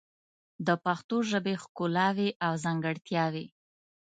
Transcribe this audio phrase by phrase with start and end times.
[0.67, 3.45] د پښتو ژبې ښکلاوې او ځانګړتیاوې